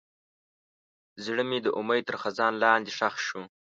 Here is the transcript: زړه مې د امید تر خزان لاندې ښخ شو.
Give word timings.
زړه 1.25 1.43
مې 1.49 1.59
د 1.65 1.67
امید 1.79 2.03
تر 2.09 2.15
خزان 2.21 2.53
لاندې 2.63 2.91
ښخ 2.97 3.15
شو. 3.27 3.41